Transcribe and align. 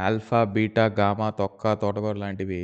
Alpha, 0.00 0.40
beta, 0.52 0.84
gamma, 0.98 1.28
తొక్క, 1.38 1.74
తోటకూర 1.74 2.16
లాంటివి 2.16 2.62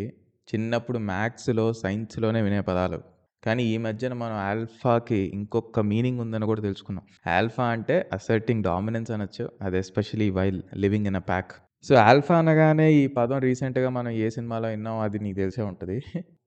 చిన్నప్పుడు 0.48 0.98
మ్యాథ్స్‌లో, 1.08 1.66
సైన్స్‌లోనే 1.80 2.40
వినే 2.42 2.60
పదాలు. 2.62 2.98
కానీ 3.42 3.62
ఈ 3.64 3.76
మధ్యన 3.78 4.14
మనం 4.14 4.36
ఆల్ఫాకి 4.44 5.20
ఇంకొక 5.36 5.80
మీనింగ్ 5.90 6.20
ఉందని 6.20 6.46
కూడా 6.46 6.62
తెలుసుకున్నాం. 6.62 7.04
ఆల్ఫా 7.30 7.66
అంటే 7.70 7.96
అసర్టింగ్ 8.12 8.64
డామినెన్స్ 8.64 9.10
అనొచ్చు. 9.10 9.46
అది 9.62 9.78
especially 9.78 10.28
while 10.30 10.60
living 10.76 11.06
in 11.06 11.16
a 11.16 11.24
pack. 11.30 11.52
So, 11.84 11.94
alpha 12.04 12.36
అనగానే 12.38 12.86
ఈ 12.96 13.06
పదం 13.16 13.38
రీసెంట్‌గా 13.46 13.90
మనం 13.90 14.12
ఏ 14.20 14.28
సినిమాలో 14.30 14.68
విన్నాం 14.68 14.98
అది 15.00 15.18
నీకు 15.18 15.38
తెలిసే 15.38 15.62
ఉంటుంది 15.70 15.96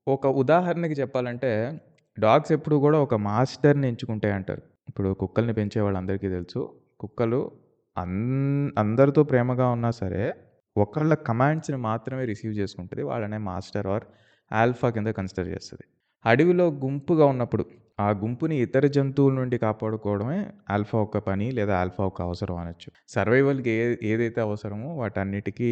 ఒక 0.08 0.28
ఉదాహరణకి 0.42 0.96
చెప్పాలంటే 1.00 1.52
డాగ్స్ 2.18 2.52
ఎప్పుడు 2.52 2.76
కూడా 2.84 2.98
ఒక 3.00 3.16
మాస్టర్‌ని 3.28 3.88
ఎంచుకుంటాయి 3.88 4.34
అంటారు. 4.34 4.62
ఇప్పుడు 4.90 5.10
కుక్కల్ని 5.22 5.54
పెంచే 5.54 5.82
వాళ్ళందరికీ 5.82 6.28
తెలుసు. 6.30 6.62
కుక్కలు 7.00 7.40
అన్ 7.98 8.18
అందరితో 8.78 9.22
ప్రేమగా 9.32 9.68
ఉన్నా 9.70 9.92
సరే 9.98 10.24
ఒకళ్ళ 10.76 11.14
కమాండ్స్‌ని 11.28 11.80
మాత్రమే 11.88 12.24
రిసీవ్ 12.26 12.54
చేసుకుంటుంది 12.60 13.04
వాళ్ళనే 13.10 13.40
మాస్టర్ 13.48 13.88
ఆర్ 13.88 14.06
ఆల్ఫా 14.52 14.88
కింద 14.96 15.10
కన్సిడర్ 15.18 15.50
చేస్తుంది 15.54 15.86
అడవిలో 16.26 16.66
గుంపుగా 16.84 17.26
ఉన్నప్పుడు 17.26 17.64
ఆ 18.00 18.08
గుంపుని 18.22 18.56
ఇతర 18.64 18.86
జంతువుల 18.96 19.34
నుండి 19.40 19.58
కాపాడుకోవడమే 19.64 20.38
ఆల్ఫా 20.70 20.98
ఒక 21.00 21.18
పని 21.28 21.48
లేదా 21.52 21.74
ఆల్ఫా 21.82 22.04
ఒక 22.06 22.20
అవసరం 22.22 22.56
అనొచ్చు. 22.62 22.90
సర్వైవల్‌కి 23.08 23.72
ఏ 23.76 23.84
ఏదైతే 24.12 24.40
అవసరమో 24.42 24.90
వాటన్నిటికీ 25.02 25.70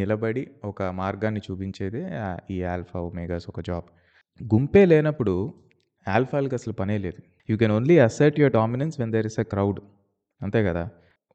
నిలబడి 0.00 0.42
ఒక 0.64 0.82
మార్గాన్ని 1.00 1.42
చూపించేదే 1.46 2.02
ఈ 2.50 2.58
ఆల్ఫా, 2.74 2.98
ఒమేగాస్ 3.08 3.46
ఒక 3.48 3.60
జాబ్. 3.70 3.88
గుంపే 4.40 4.84
లేనప్పుడు 4.86 5.34
ఆల్ఫాలకి 6.06 6.54
అసలు 6.54 6.74
పనే 6.80 6.96
లేదు. 6.98 7.20
You 7.48 7.56
can 7.58 7.72
only 7.72 7.96
assert 8.06 8.38
your 8.40 8.54
dominance 8.54 8.96
when 9.00 9.12
there 9.16 9.28
is 9.30 9.40
a 9.40 9.46
crowd. 9.52 9.80
అంతే 10.40 10.60
కదా! 10.68 10.84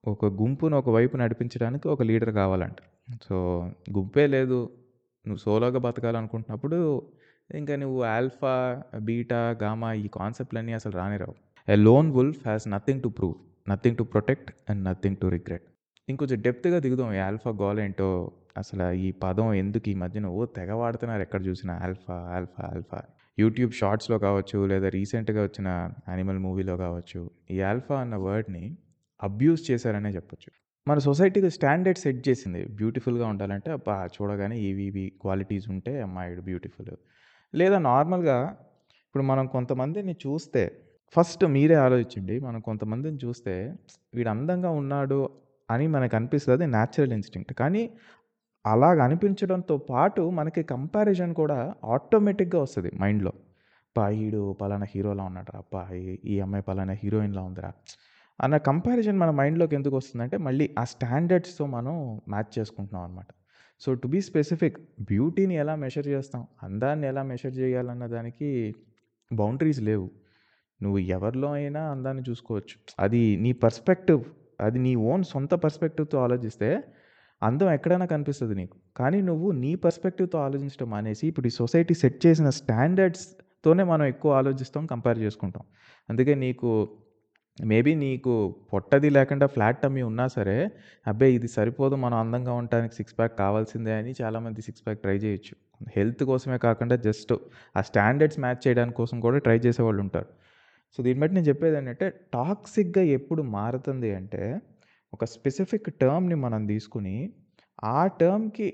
ఒక 0.03 0.25
గుంపును 0.37 0.75
ఒక 0.77 0.89
వైపు 0.89 1.15
నడిపించడానికి 1.17 1.85
ఒక 1.87 2.01
లీడర్ 2.01 2.31
కావాలంట. 2.33 2.77
సో, 3.25 3.35
గుంపే 3.97 4.25
లేదు. 4.27 4.59
నువ్వు 5.25 5.41
సోలోగా 5.43 5.79
బతకాలనుకుంటున్నప్పుడు 5.79 6.77
ఇంకా 7.49 7.75
నువ్వు 7.75 7.99
ఆల్ఫా, 8.09 8.53
బీటా, 8.99 9.41
గామా 9.61 9.89
ఈ 10.01 10.07
కాన్సెప్ట్‌లన్నీ 10.13 10.73
అసలు 10.73 10.93
రానిరావు 10.97 11.35
a 11.67 11.75
lone 11.81 12.09
wolf 12.11 12.41
has 12.45 12.65
nothing 12.67 13.01
to 13.03 13.09
prove, 13.09 13.35
nothing 13.67 13.97
to 13.97 14.05
protect 14.13 14.49
and 14.69 14.81
nothing 14.85 15.17
to 15.17 15.27
regret. 15.27 15.65
ఇంకొంచెం 16.07 16.39
డెప్త్‌గా 16.41 16.77
దిగుదాం. 16.79 17.09
ఈ 17.13 17.21
ఆల్ఫా 17.27 17.51
గోల్ 17.61 17.79
ఏంటో 17.79 18.09
అసలు 18.57 18.85
ఈ 19.01 19.09
పదం 19.23 19.49
ఎందుకు 19.55 19.87
ఈ 19.89 19.97
మధ్యన 20.01 20.27
ఓ 20.33 20.45
తెగ 20.55 20.71
వాడుతున్నారు 20.81 21.21
ఎక్కడ 21.21 21.41
చూసినా 21.45 21.73
ఆల్ఫా, 21.83 22.17
ఆల్ఫా, 22.35 22.63
ఆల్ఫా. 22.71 23.01
యూట్యూబ్ 23.37 23.73
షార్ట్స్‌లో 23.73 24.17
కావచ్చు 24.19 24.59
లేదా 24.65 24.87
రీసెంట్‌గా 24.97 25.41
వచ్చిన 25.43 25.67
యానిమల్ 26.09 26.39
మూవీలో 26.39 26.75
కావచ్చు 26.77 27.21
ఈ 27.51 27.59
ఆల్ఫా 27.69 27.97
అన్న 28.01 28.15
వర్డ్‌ని 28.25 28.65
అబ్యూస్ 29.21 29.63
చేశారనే 29.69 30.11
చెప్పొచ్చు. 30.17 30.49
మన 30.87 30.99
సొసైటీకి 31.05 31.49
స్టాండర్డ్ 31.55 31.99
సెట్ 32.03 32.21
చేసింది. 32.27 32.61
బ్యూటిఫుల్‌గా 32.77 33.25
ఉండాలంటే 33.33 33.69
అబ్బా! 33.77 33.97
చూడగానే 34.15 34.55
ఇవి 34.69 34.85
ఇవి 34.89 35.05
క్వాలిటీస్ 35.21 35.67
ఉంటే 35.73 35.93
అమ్మాయిడు 36.01 36.43
బ్యూటిఫుల్. 36.47 36.93
లేదా 37.53 37.77
నార్మల్‌గా 37.87 38.37
ఇప్పుడు 39.05 39.25
మనం 39.25 39.45
కొంతమందిని 39.55 40.13
చూస్తే 40.23 40.63
ఫస్ట్ 41.15 41.43
మీరే 41.55 41.77
ఆలోచించండి. 41.85 42.35
మనం 42.39 42.59
కొంతమందిని 42.67 43.19
చూస్తే 43.23 43.55
వీడు 44.13 44.29
అందంగా 44.35 44.71
ఉన్నాడు 44.81 45.19
అని 45.69 45.85
మనకు 45.95 46.15
అనిపిస్తుంది 46.19 46.65
న్యాచురల్ 46.75 47.13
ఇన్‌స్టింక్ట్. 47.17 47.53
కానీ 47.61 47.83
అలాగ 48.65 48.97
అనిపించడంతో 49.05 49.75
పాటు 49.89 50.23
మనకి 50.39 50.61
కంపారిజన్ 50.71 51.33
కూడా 51.39 51.57
ఆటోమేటిక్‌గా 51.95 52.59
వస్తుంది 52.65 52.91
మైండ్‌లో. 53.01 53.33
అబ్బా! 53.87 54.05
ఈడు 54.23 54.41
పలానా 54.59 54.87
హీరోలా 54.93 55.23
ఉన్నాడు 55.29 55.51
అబ్బా! 55.61 55.81
ఈ 56.31 56.37
అమ్మాయి 56.45 56.65
పలానా 56.67 56.95
హీరోయిన్‌లా 57.01 57.43
ఉందిరా! 57.49 57.71
అన్న 58.41 58.55
కంపారిజన్ 58.65 59.17
మన 59.17 59.31
మైండ్‌లోకి 59.39 59.75
ఎందుకు 59.75 59.95
వస్తుందంటే 59.95 60.37
మళ్ళీ 60.45 60.65
ఆ 60.77 60.83
స్టాండర్డ్స్‌తో 60.85 61.65
మనం 61.67 61.95
మ్యాచ్ 62.29 62.51
చేసుకుంటున్నాం 62.57 63.03
అనమాట. 63.03 63.29
సో, 63.81 63.89
టు 63.93 64.07
బీ 64.07 64.19
స్పెసిఫిక్ 64.21 64.77
బ్యూటీని 65.09 65.55
ఎలా 65.55 65.75
మెషర్ 65.83 66.07
చేస్తాం? 66.07 66.41
అందాన్ని 66.63 67.05
ఎలా 67.07 67.23
మెషర్ 67.23 67.55
చేయాలన్న 67.59 68.05
దానికి 68.07 68.49
బౌండరీస్ 69.31 69.81
లేవు. 69.81 70.07
నువ్వు 70.81 70.99
ఎవరిలో 71.15 71.49
అయినా 71.51 71.81
అందాన్ని 71.91 72.23
చూసుకోవచ్చు. 72.29 72.75
అది 72.99 73.21
నీ 73.43 73.51
పర్స్పెక్టివ్. 73.63 74.21
అది 74.59 74.79
నీ 74.79 74.93
ఓన్ 75.05 75.23
సొంత 75.25 75.53
పర్స్పెక్టివ్‌తో 75.63 76.17
ఆలోచిస్తే 76.23 76.69
అందం 77.41 77.69
ఎక్కడైనా 77.73 78.07
కనిపిస్తుంది 78.07 78.55
నీకు. 78.55 78.77
కానీ 78.97 79.19
నువ్వు 79.21 79.47
నీ 79.61 79.71
పర్స్పెక్టివ్‌తో 79.85 80.37
ఆలోచించడం 80.39 80.89
మానేసి 80.89 81.25
ఇప్పుడు 81.27 81.47
ఈ 81.47 81.53
సొసైటీ 81.57 81.93
సెట్ 81.95 82.19
చేసిన 82.25 82.49
స్టాండర్డ్స్‌తోనే 82.59 83.83
మనం 83.85 84.05
ఎక్కువ 84.05 84.31
ఆలోచిస్తాం. 84.33 84.83
కంపేర్ 84.87 85.19
చేసుకుంటాం. 85.19 85.63
అందుకే 86.09 86.35
నీకు 86.37 86.69
మేబీ 87.57 87.93
నీకు 87.97 88.33
పొట్టది 88.71 89.09
లేకుండా 89.09 89.45
ఫ్లాట్ 89.53 89.79
టమ్మీ 89.81 90.03
ఉన్నా 90.09 90.25
సరే 90.35 90.55
అబ్బే! 91.05 91.27
ఇది 91.33 91.47
సరిపోదు 91.55 91.95
మనం 92.03 92.17
అందంగా 92.21 92.53
ఉండటానికి 92.59 92.93
సిక్స్ 92.99 93.15
ప్యాక్ 93.17 93.35
కావాల్సిందే 93.41 93.93
అని 93.97 94.11
చాలామంది 94.19 94.61
సిక్స్ 94.67 94.83
ప్యాక్ 94.85 95.01
ట్రై 95.03 95.15
చేయొచ్చు. 95.23 95.53
హెల్త్ 95.95 96.23
కోసమే 96.29 96.57
కాకుండా 96.65 96.95
జస్ట్ 97.05 97.33
ఆ 97.75 97.81
స్టాండర్డ్స్ 97.89 98.39
మ్యాచ్ 98.39 98.61
చేయడానికి 98.65 98.97
కోసం 99.01 99.17
కూడా 99.25 99.39
ట్రై 99.45 99.57
చేసేవాళ్ళు 99.65 100.01
ఉంటారు. 100.05 100.29
సో, 100.97 101.03
దీన్ని 101.05 101.21
బట్టి 101.21 101.35
నేను 101.35 101.47
చెప్పేది 101.49 101.77
ఏంటంటే 101.79 102.07
టాక్సిక్‌గా 102.33 103.03
ఎప్పుడు 103.17 103.41
మారుతుంది 103.55 104.09
అంటే 104.19 104.43
ఒక 105.13 105.25
స్పెసిఫిక్ 105.33 105.89
టర్మ్‌ని 106.01 106.37
మనం 106.45 106.61
తీసుకొని 106.71 107.15
ఆ 107.91 108.01
టర్మ్‌కి 108.19 108.67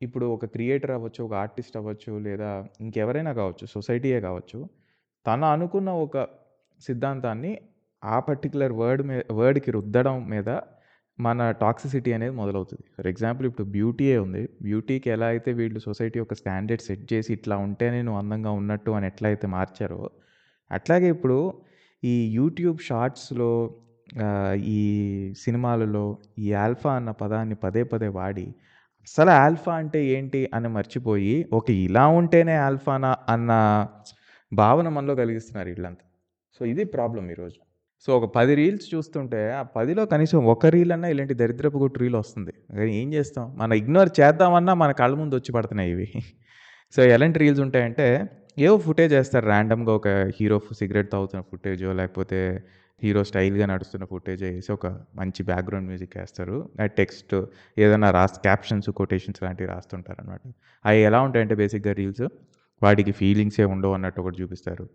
ఇప్పుడు 0.00 0.26
ఒక 0.34 0.46
క్రియేటర్ 0.54 0.92
అవ్వచ్చు, 0.96 1.20
ఒక 1.26 1.34
ఆర్టిస్ట్ 1.42 1.76
అవ్వచ్చు 1.80 2.12
లేదా 2.26 2.50
ఇంకెవరైనా 2.80 3.32
కావచ్చు, 3.40 3.64
సొసైటీయే 3.74 4.20
కావచ్చు. 4.26 4.58
తను 5.26 5.46
అనుకున్న 5.52 5.90
ఒక 6.04 6.16
సిద్ధాంతాన్ని 6.80 7.52
ఆ 8.04 8.16
పర్టిక్యులర్ 8.28 8.74
వర్డ్ 8.80 9.02
మీ 9.08 9.16
వర్డ్‌కి 9.38 9.70
రుద్దడం 9.76 10.16
మీద 10.32 10.50
మన 11.18 11.40
టాక్సిసిటీ 11.60 12.10
అనేది 12.16 12.34
మొదలవుతుంది 12.40 12.84
ఫర్ 12.94 13.08
ఎగ్జాంపుల్ 13.10 13.46
ఇప్పుడు 13.50 13.66
బ్యూటీయే 13.74 14.16
ఉంది. 14.24 14.42
బ్యూటీకి 14.66 15.08
ఎలా 15.16 15.26
అయితే 15.34 15.50
వీళ్ళు 15.60 15.80
సొసైటీ 15.86 16.18
ఒక 16.24 16.34
స్టాండర్డ్ 16.40 16.84
సెట్ 16.86 17.04
చేసి 17.12 17.30
ఇట్లా 17.36 17.56
ఉంటేనే 17.66 18.00
నువ్వు 18.06 18.20
అందంగా 18.22 18.52
ఉన్నట్టు 18.60 18.92
అని 18.98 19.06
ఎట్లా 19.12 19.28
అయితే 19.32 19.48
మార్చారో 19.54 20.00
అట్లాగే 20.70 21.08
ఇప్పుడు 21.16 21.38
ఈ 22.02 22.14
యూట్యూబ్ 22.38 22.78
షార్ట్స్‌లో 22.88 23.50
ఈ 24.74 24.80
సినిమాలలో 25.44 26.04
ఈ 26.44 26.48
ఆల్ఫా 26.64 26.90
అన్న 26.98 27.10
పదాన్ని 27.22 27.56
పదే 27.64 27.82
పదే 27.92 28.08
వాడి 28.18 28.46
అసలు 29.08 29.32
ఆల్ఫా 29.42 29.72
అంటే 29.82 30.00
ఏంటి 30.14 30.40
అని 30.56 30.68
మర్చిపోయి 30.76 31.36
ఒక 31.58 31.68
ఇలా 31.86 32.04
ఉంటేనే 32.18 32.56
ఆల్ఫానా 32.66 33.12
అన్న 33.34 33.52
భావన 34.52 34.88
మనలో 34.96 35.14
కలిగిస్తున్నారు 35.22 35.68
వీళ్ళంతా 35.70 36.04
సో, 36.60 36.62
ఇది 36.72 36.84
ప్రాబ్లం 36.94 37.24
ఈరోజు. 37.30 37.58
సో, 38.08 38.16
ఒక 38.18 38.26
పది 38.34 38.52
రీల్స్ 38.58 38.86
చూస్తుంటే 38.92 39.40
ఆ 39.54 39.62
10లో 39.74 40.02
కనీసం 40.10 40.38
ఒక 40.52 40.70
రీల్ 40.74 40.92
అన్నా 40.92 41.08
ఇలాంటి 41.12 41.34
దరిద్రపు 41.40 41.78
గుట్టు 41.82 41.98
రీల్ 42.02 42.16
వస్తుంది. 42.18 42.52
కానీ 42.74 42.90
ఏం 43.00 43.08
చేస్తాం? 43.14 43.44
మనం 43.60 43.74
ఇగ్నోర్ 43.80 44.10
చేద్దామన్నా 44.18 44.72
మన 44.82 44.90
కళ్ళ 45.00 45.14
ముందు 45.20 45.34
వచ్చి 45.38 45.52
పడుతున్నాయి 45.56 45.92
ఇవి. 45.94 46.08
సో, 46.94 47.00
ఎలాంటి 47.14 47.38
రీల్స్ 47.42 47.62
ఉంటాయంటే 47.66 48.06
ఏవో 48.58 48.76
ఫుటేజ్ 48.84 49.12
వేస్తారు 49.16 49.46
ర్యాండమ్‌గా 49.48 49.92
ఒక 50.00 50.08
హీరో 50.36 50.58
సిగరెట్ 50.80 51.10
తాగుతున్న 51.14 51.42
ఫుటేజో 51.50 51.90
లేకపోతే 52.00 52.40
హీరో 53.02 53.22
స్టైల్‌గా 53.28 53.66
నడుస్తున్న 53.70 54.04
ఫుటేజ్ 54.12 54.42
వేసి 54.46 54.70
ఒక 54.72 54.86
మంచి 55.16 55.42
బ్యాక్‌గ్రౌండ్ 55.50 55.88
మ్యూజిక్ 55.90 56.14
వేస్తారు 56.18 56.56
ఆ 56.80 56.86
టెక్స్ట్ 57.00 57.34
ఏదైనా 57.76 58.10
రాసి 58.18 58.38
క్యాప్షన్స్, 58.46 58.90
కొటేషన్స్ 59.00 59.42
లాంటివి 59.44 59.70
రాస్తుంటారనమాట. 59.74 60.42
అవి 60.84 61.00
ఎలా 61.10 61.20
ఉంటాయంటే 61.28 61.56
బేసిక్‌గా 61.62 61.94
రీల్స్ 62.00 62.26
వాడికి 62.82 63.14
ఫీలింగ్సే 63.20 63.66
ఉండవు 63.74 63.94
అన్నట్టు 63.98 64.20
ఒకటి 64.24 64.38
చూపిస్తారు. 64.42 64.86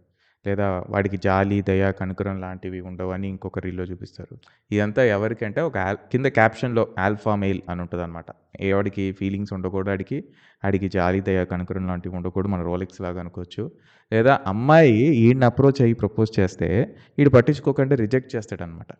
లేదా 0.46 0.66
వాడికి 0.90 1.18
జాలి, 1.20 1.58
దయ, 1.62 1.84
కనుకరం 1.92 2.38
లాంటివి 2.42 2.80
ఉండవని 2.82 3.28
ఇంకొక 3.30 3.60
రీల్‌లో 3.60 3.86
చూపిస్తారు. 3.86 4.36
ఇదంతా 4.72 5.04
ఎవరికంటే 5.10 5.62
ఒక 5.62 5.78
కింద 6.12 6.28
క్యాప్షన్‌లో 6.36 6.84
ఆల్ఫా 7.00 7.34
మెయిల్ 7.36 7.62
అని 7.70 7.82
ఉంటుంది 7.82 8.04
అనమాట 8.04 8.30
ఎవడికి 8.70 9.06
ఫీలింగ్స్ 9.12 9.54
ఉండకూడదు 9.54 9.92
ఆడికి. 9.92 10.20
ఆడికి 10.64 10.90
జాలి, 10.90 11.22
దయ, 11.22 11.46
కనుకరం 11.46 11.88
లాంటివి 11.88 12.16
ఉండకూడదు. 12.16 12.50
మన 12.50 12.62
రోలెక్స్ 12.64 13.02
లాగా 13.02 13.20
అనుకోవచ్చు. 13.20 13.66
లేదా 14.12 14.36
అమ్మాయి 14.48 14.96
ఈడిని 15.24 15.46
అప్రోచ్ 15.46 15.82
అయ్యి 15.82 15.96
ప్రపోజ్ 15.96 16.32
చేస్తే 16.40 16.70
ఈడు 17.18 17.30
పట్టించుకోకుండా 17.30 17.96
రిజెక్ట్ 17.98 18.32
చేస్తాడనమాట. 18.36 18.92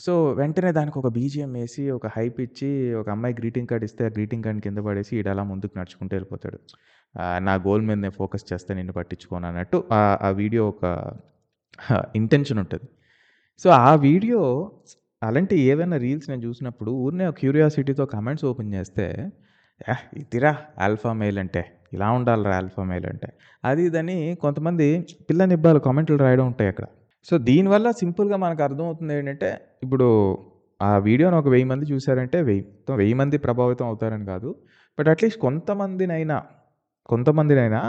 సో, 0.00 0.12
వెంటనే 0.32 0.70
దానికి 0.72 0.98
ఒక 0.98 1.08
బీజీఎం 1.14 1.52
వేసి 1.52 1.90
ఒక 1.90 2.06
హైప్ 2.16 2.40
ఇచ్చి 2.40 2.68
ఒక 2.94 3.08
అమ్మాయి 3.10 3.34
గ్రీటింగ్ 3.34 3.66
కార్డ్ 3.66 3.84
ఇస్తే 3.84 4.04
ఆ 4.04 4.08
గ్రీటింగ్ 4.08 4.44
కార్డ్ 4.44 4.60
కింద 4.62 4.78
పడేసి 4.78 5.12
ఈడు 5.18 5.28
అలా 5.28 5.42
ముందుకు 5.44 5.74
నడుచుకుంటూ 5.78 6.12
వెళ్ళిపోతాడు. 6.16 6.58
నా 7.46 7.54
గోల్ 7.66 7.82
మీద 7.82 7.98
నేను 7.98 8.14
ఫోకస్ 8.18 8.44
చేస్తే 8.50 8.72
నిన్ను 8.74 8.94
పట్టించుకోను 8.98 9.46
అన్నట్టు 9.50 9.78
ఆ 10.24 10.30
వీడియో 10.40 10.64
ఒక 10.68 10.84
ఇంటెన్షన్ 12.16 12.60
ఉంటుంది 12.62 12.88
సో, 13.62 13.68
ఆ 13.84 13.92
వీడియో 14.06 14.40
అలాంటి 15.22 15.56
ఏవైనా 15.68 15.96
రీల్స్ 15.98 16.28
నేను 16.30 16.42
చూసినప్పుడు 16.46 16.90
ఊరినే 17.04 17.26
క్యూరియాసిటీతో 17.40 18.04
కమెంట్స్ 18.14 18.44
ఓపెన్ 18.50 18.72
చేస్తే 18.76 19.06
ఇదిరా 20.22 20.52
ఆల్ఫా 20.84 21.12
మెయిల్ 21.20 21.38
అంటే. 21.42 21.62
ఇలా 21.92 22.08
ఉండాలిరా 22.16 22.54
ఆల్ఫా 22.58 22.82
మెయిల్ 22.84 23.06
అంటే. 23.06 23.28
అది 23.64 23.82
ఇదని 23.88 24.16
కొంతమంది 24.44 24.86
పిల్ల 25.28 25.42
నిబ్బాలు 25.52 25.80
కామెంట్లు 25.86 26.18
రాయడం 26.24 26.46
ఉంటాయి 26.52 26.70
అక్కడ. 26.72 26.86
సో, 27.26 27.34
దీనివల్ల 27.48 27.88
సింపుల్‌గా 28.00 28.38
మనకు 28.38 28.62
అర్థమవుతుంది 28.62 29.14
ఏంటంటే 29.14 29.50
ఇప్పుడు 29.82 30.08
ఆ 30.80 30.90
వీడియోని 31.06 31.36
ఒక 31.36 31.48
వెయ్యి 31.48 31.68
మంది 31.72 31.86
చూశారంటే 31.92 32.38
వెయ్యి 32.42 32.64
వెయ్యి 32.98 33.16
మంది 33.22 33.38
ప్రభావితం 33.46 33.86
అవుతారని 33.86 34.26
కాదు. 34.26 34.50
బట్ 34.98 35.08
అట్‌లీస్ట్ 35.08 35.40
కొంతమందినైనా 35.42 36.38
కొంతమందినైనా 37.08 37.80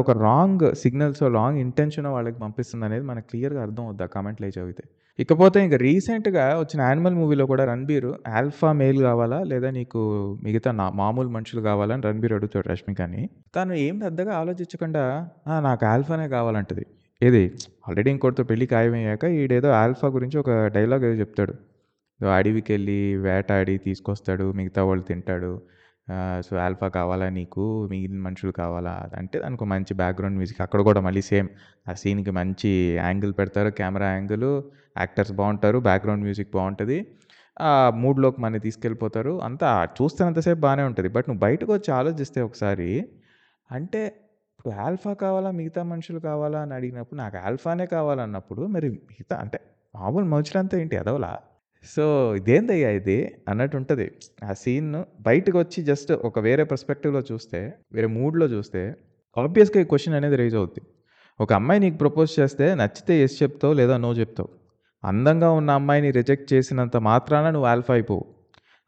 ఒక 0.00 0.12
రాంగ్ 0.22 0.64
సిగ్నల్స్ 0.80 1.22
రాంగ్ 1.36 1.58
ఇంటెన్షనో 1.60 2.10
వాళ్ళకి 2.14 2.38
పంపిస్తుంది 2.42 2.84
అనేది 2.84 3.04
మనకు 3.10 3.26
క్లియర్‌గా 3.30 3.60
అర్థం 3.66 3.84
అవుద్ది 3.86 4.04
ఆ 4.04 4.10
కామెంట్లు 4.14 4.48
చదివితే. 4.48 4.82
ఇకపోతే 5.18 5.58
ఇంక 5.66 5.76
రీసెంట్‌గా 5.82 6.44
వచ్చిన 6.58 6.80
'యానిమల్' 6.82 7.16
మూవీలో 7.20 7.44
కూడా 7.46 7.64
రణబీర్ 7.70 8.08
ఆల్ఫా 8.32 8.70
మేల్ 8.80 8.98
కావాలా? 9.06 9.38
లేదా 9.52 9.68
నీకు 9.70 10.00
మిగతా 10.42 10.70
నా 10.80 10.86
మామూలు 11.00 11.30
మనుషులు 11.36 11.62
కావాలని 11.68 12.04
రణబీర్ 12.08 12.34
అడుగుతాడు 12.34 12.66
రష్మికని. 12.72 13.22
తను 13.54 13.74
ఏం 13.84 13.96
పెద్దగా 14.04 14.32
ఆలోచించకుండా 14.40 15.04
నాకు 15.66 15.84
ఆల్ఫానే 15.86 16.26
కావాలంటది. 16.34 16.84
ఏది 17.20 17.42
ఆల్రెడీ 17.86 18.10
ఇంకోటితో 18.14 18.44
పెళ్ళి 18.50 18.66
ఖాయమయ్యాక 18.72 19.24
ఈడేదో 19.38 19.70
ఆల్ఫా 19.80 20.08
గురించి 20.16 20.36
ఒక 20.38 20.50
డైలాగ్ 20.74 21.04
ఏదో 21.04 21.16
చెప్తాడు. 21.22 21.54
అడవికెళ్ళి 22.20 22.98
వేటాడి 23.24 23.76
తీసుకొస్తాడు. 23.86 24.46
మిగతా 24.58 24.82
వాళ్ళు 24.84 25.04
తింటాడు. 25.08 25.52
ఆహ్, 26.08 26.40
సో, 26.46 26.54
ఆల్ఫా 26.64 26.88
కావాలా 26.96 27.26
నీకు? 27.30 27.62
మిగిలిన 27.90 28.20
మనుషులు 28.26 28.52
కావాలా? 28.58 28.92
అంటే 29.18 29.36
దానికి 29.40 29.66
మంచి 29.72 29.92
బ్యాక్‌గ్రౌండ్ 30.00 30.36
మ్యూజిక్ 30.36 30.60
అక్కడ 30.66 30.80
కూడా 30.88 31.00
మళ్ళీ 31.06 31.22
సేమ్ 31.30 31.48
ఆ 31.86 31.94
సీన్‌కి 31.94 32.32
మంచి 32.38 32.70
యాంగిల్ 33.00 33.32
పెడతారు. 33.38 33.70
కెమెరా 33.78 34.08
యాంగిలు, 34.12 34.50
యాక్టర్స్ 34.96 35.32
బావుంటారు. 35.40 35.78
బ్యాక్‌గ్రౌండ్ 35.88 36.24
మ్యూజిక్ 36.24 36.52
బావుంటది. 36.54 36.98
ఆ 37.60 37.70
మూడ్‌లోకి 38.02 38.38
మనని 38.40 38.60
తీసుకెళ్ళిపోతారు. 38.60 39.34
అంతా 39.46 39.68
చూస్తున్నంత 39.98 40.40
సేపు 40.46 40.60
బానే 40.60 40.84
ఉంటది. 40.90 41.08
బట్ 41.08 41.26
నువ్వు 41.28 41.42
బయటకొచ్చి 41.42 41.90
ఆలోచిస్తే 41.98 42.40
ఒకసారి 42.42 42.88
అంటే 43.70 44.02
ఇప్పుడు 44.60 44.74
ఆల్ఫా 44.82 45.12
కావాలా? 45.20 45.50
మిగతా 45.58 45.82
మనుషులు 45.88 46.20
కావాలా? 46.22 46.60
అని 46.64 46.74
అడిగినప్పుడు 46.74 47.18
నాకు 47.20 47.36
ఆల్ఫానే 47.44 47.86
కావాలన్నప్పుడు 47.94 48.62
మరి 48.74 48.88
మిగతా 49.10 49.36
అంటే 49.44 49.58
మామూలు 49.94 50.26
మనుషులంతా 50.32 50.76
ఏంటి 50.78 50.96
ఎదవలా? 50.96 51.32
సో, 51.84 52.04
ఇదేందయ్యా 52.38 52.90
ఇది 52.98 53.16
అన్నట్టు 53.48 53.76
ఉంటుంది 53.76 54.06
ఆ 54.44 54.52
సీన్ 54.54 54.88
బయటకొచ్చి 55.20 55.80
జస్ట్ 55.82 56.12
ఒక 56.28 56.38
వేరే 56.38 56.64
పర్స్పెక్టివ్‌లో 56.64 57.22
చూస్తే, 57.30 57.60
వేరే 57.92 58.08
మూడ్‌లో 58.16 58.46
చూస్తే 58.46 58.82
ఆబ్వియస్‌గా 59.36 59.80
ఈ 59.80 59.88
క్వశ్చన్ 59.90 60.16
అనేది 60.18 60.36
రైజ్ 60.36 60.56
అవుద్ది. 60.56 60.82
ఒక 61.40 61.50
అమ్మాయి 61.52 61.80
నీకు 61.80 61.96
ప్రపోజ్ 61.96 62.30
చేస్తే 62.38 62.66
నచ్చితే 62.74 63.14
ఎస్ 63.22 63.36
చెప్తావు 63.42 63.74
లేదా 63.74 63.96
నో 63.96 64.10
చెప్తావు. 64.20 64.50
అందంగా 65.04 65.48
ఉన్న 65.52 65.70
అమ్మాయిని 65.72 66.10
రిజెక్ట్ 66.18 66.48
చేసినంత 66.52 66.96
మాత్రాన 67.08 67.46
నువ్వు 67.50 67.68
ఆల్ఫా 67.68 67.92
అయిపోవు. 67.94 68.24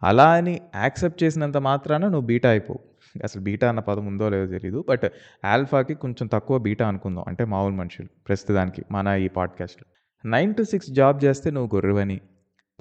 అలా 0.02 0.29
అని 0.38 0.55
యాక్సెప్ట్ 0.82 1.20
చేసినంత 1.23 1.58
మాత్రాన 1.69 2.05
నువ్వు 2.08 2.26
బీటా 2.26 2.49
అయిపోవు. 2.50 2.81
అసలు 3.20 3.41
బీటా 3.43 3.67
అన్న 3.69 3.81
పదం 3.88 4.05
ఉందో 4.06 4.26
లేదో 4.29 4.46
తెలియదు 4.55 4.81
బట్ 4.88 5.06
ఆల్ఫాకి 5.44 5.94
కొంచెం 6.02 6.26
తక్కువ 6.34 6.56
బీటా 6.67 6.84
అనుకుందాం. 6.88 7.25
అంటే 7.29 7.44
మామూలు 7.52 7.76
మనుషులు 7.76 8.11
ప్రస్తుతానికి 8.29 8.82
మన 8.91 9.08
ఈ 9.19 9.29
పాడ్‌కాస్ట్‌లో. 9.37 9.87
9-6 10.25 10.91
జాబ్ 10.99 11.19
చేస్తే 11.25 11.49
నువ్వు 11.50 11.70
గొర్రెవని, 11.75 12.19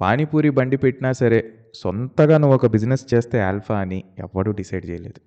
పానీపూరి 0.00 0.50
బండి 0.50 0.76
పెట్టినా 0.76 1.10
సరే 1.12 1.38
సొంతగా 1.74 2.36
నువ్వు 2.38 2.56
ఒక 2.56 2.66
బిజినెస్ 2.66 3.04
చేస్తే 3.12 3.38
ఆల్ఫా 3.40 3.76
అని 3.80 3.98
ఎవ్వడూ 4.18 4.50
డిసైడ్ 4.52 4.86
చేయలేదు. 4.86 5.20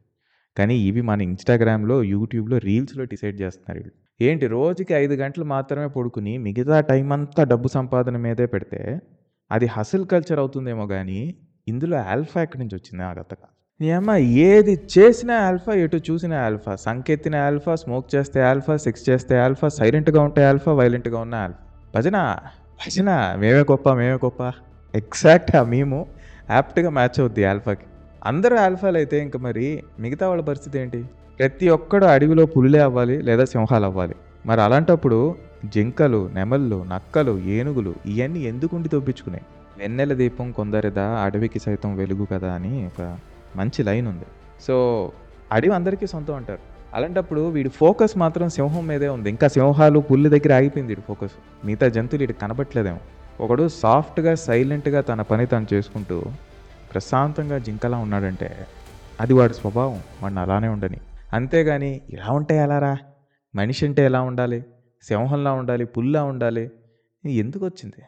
కానీ 0.58 0.76
ఇవి 0.82 1.02
మన 1.02 1.20
ఇన్‌స్టాగ్రామ్‌లో, 1.22 1.98
యూట్యూబ్‌లో, 2.14 2.58
రీల్స్‌లో 2.60 3.04
డిసైడ్ 3.06 3.38
చేస్తున్నారు 3.42 3.80
వీళ్ళు 3.80 3.94
ఏంటి 4.20 4.46
రోజుకి 4.48 4.94
ఐదు 4.96 5.14
గంటలు 5.14 5.46
మాత్రమే 5.46 5.88
పడుకుని 5.88 6.34
మిగతా 6.38 6.80
టైం 6.90 7.08
అంతా 7.12 7.44
డబ్బు 7.44 7.68
సంపాదన 7.70 8.18
మీదే 8.18 8.46
పెడితే 8.46 8.82
అది 9.52 9.68
హసిల్ 9.68 10.06
కల్చర్ 10.06 10.40
అవుతుందేమో 10.40 10.86
కానీ 10.88 11.22
ఇందులో 11.68 11.98
ఆల్ఫా 12.14 12.40
ఎక్కడి 12.42 12.62
నుంచి 12.64 12.76
వచ్చింది 12.76 13.04
ఆ 13.04 13.14
గతక 13.14 13.44
ఏమా 13.80 14.16
ఏది 14.46 14.74
చేసినా 14.96 15.36
ఆల్ఫా, 15.48 15.74
ఎటు 15.76 15.98
చూసినా 16.10 16.38
ఆల్ఫా. 16.46 16.74
సంకెత్తిన 16.86 17.36
ఆల్ఫా, 17.46 17.76
స్మోక్ 17.76 18.16
చేస్తే 18.16 18.40
ఆల్ఫా, 18.42 18.76
సెక్స్ 18.78 19.10
చేస్తే 19.10 19.36
ఆల్ఫా, 19.40 19.68
సైలెంట్‌గా 19.78 20.22
ఉంటే 20.22 20.42
ఆల్ఫా, 20.46 20.72
వైలెంట్‌గా 20.74 21.20
ఉన్న 21.20 21.36
ఆల్ఫా. 21.46 21.62
భజన, 21.94 22.18
భజన 22.82 23.10
మేమే 23.38 23.60
గొప్ప, 23.62 23.90
మేమే 23.94 24.16
గొప్ప. 24.16 24.42
ఎగ్జాక్ట్ 24.94 25.56
ఆ 25.56 25.64
మేము 25.64 26.00
యాప్ట్‌గా 26.50 26.90
మ్యాచ్ 26.90 27.20
అవుద్ది 27.20 27.46
ఆల్ఫాకి. 27.46 27.86
అందరూ 28.26 28.56
ఆల్ఫాలు 28.58 28.98
అయితే 28.98 29.18
ఇంక 29.20 29.38
మరి 29.38 29.66
మిగతా 30.00 30.28
వాళ్ళ 30.28 30.42
పరిస్థితి 30.42 30.80
ఏంటి? 30.80 31.00
ప్రతి 31.40 31.70
ఒక్కడు 31.70 32.06
అడవిలో 32.06 32.46
పులులే 32.46 32.80
అవ్వాలి 32.80 33.22
లేదా 33.22 33.46
సింహాలు 33.46 33.86
అవ్వాలి 33.86 34.16
మరి 34.46 34.62
అలాంటప్పుడు 34.62 35.20
జింకలు, 35.66 36.30
నెమళ్ళు, 36.34 36.84
నక్కలు, 36.84 37.38
ఏనుగులు 37.48 37.96
ఇయన్నీ 38.06 38.40
ఎందుకుండి 38.42 38.90
తొప్పించుకున్నాయి 38.90 39.46
వెన్నెల 39.78 40.14
దీపం 40.14 40.52
కొందరిదా 40.52 41.08
అడవికి 41.24 41.60
సైతం 41.60 41.96
వెలుగు 41.96 42.26
కదా 42.26 42.54
అని 42.54 42.86
ఒక 42.86 43.02
మంచి 43.56 43.84
లైన్ 43.84 44.08
ఉంది. 44.08 44.28
సో, 44.62 44.76
అడవి 45.52 45.74
అందరికీ 45.74 46.08
సొంతం 46.08 46.36
అంటారు. 46.36 46.64
అలాంటప్పుడు 46.92 47.42
వీడి 47.56 47.70
ఫోకస్ 47.78 48.14
మాత్రం 48.18 48.48
సింహం 48.50 48.84
మీదే 48.88 49.10
ఉంది. 49.10 49.28
ఇంకా 49.30 49.48
సింహాలు, 49.54 50.00
పుల్లి 50.10 50.30
దగ్గర 50.34 50.52
ఆగిపోయింది 50.58 50.92
వీడి 50.94 51.04
ఫోకస్. 51.08 51.36
మిగతా 51.66 51.88
జంతువులు 51.96 52.24
ఈడికి 52.26 52.40
కనపట్లేదేమో. 52.42 53.02
ఒకడు 53.40 53.66
సాఫ్ట్‌గా, 53.82 54.34
సైలెంట్‌గా 54.46 55.02
తన 55.10 55.22
పని 55.30 55.46
తను 55.52 55.68
చేసుకుంటూ 55.74 56.18
ప్రశాంతంగా 56.92 57.58
జింకలా 57.66 57.98
ఉన్నాడంటే 57.98 58.50
అది 59.20 59.34
వాడి 59.34 59.54
స్వభావం. 59.54 60.00
వాడిని 60.22 60.40
అలానే 60.40 60.70
ఉండని. 60.76 61.00
అంతేగాని 61.34 61.92
ఇలా 62.10 62.30
ఉంటే 62.40 62.56
ఎలారా? 62.64 62.94
మనిషి 63.54 63.84
అంటే 63.88 64.02
ఎలా 64.06 64.22
ఉండాలి? 64.22 64.60
సింహంలా 65.04 65.52
ఉండాలి, 65.54 65.86
పుల్లా 65.96 66.22
ఉండాలి. 66.24 66.66
ఎందుకు 67.24 67.64
వచ్చింది 67.66 68.02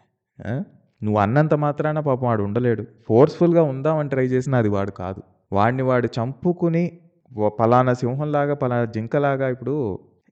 నువ్వు 1.01 1.19
అన్నంత 1.19 1.53
మాత్రాన 1.63 1.99
పాపం 1.99 2.25
వాడు 2.27 2.43
ఉండలేడు. 2.43 2.83
ఫోర్స్‌ఫుల్‌గా 3.07 3.63
ఉందామని 3.71 4.09
ట్రై 4.09 4.25
చేసినా 4.25 4.57
అది 4.57 4.69
వాడు 4.69 4.91
కాదు. 4.99 5.21
వాడిని 5.51 5.83
వాడు 5.83 6.07
చంపుకుని 6.17 6.83
పలానా 7.57 7.93
సింహంలాగా, 7.93 8.53
పలానా 8.55 8.85
జింకలాగా 8.95 9.47
ఇప్పుడు 9.49 9.75